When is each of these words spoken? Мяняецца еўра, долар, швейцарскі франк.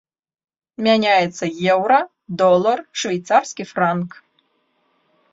Мяняецца 0.85 1.45
еўра, 1.73 1.99
долар, 2.41 2.77
швейцарскі 3.01 3.63
франк. 3.73 4.09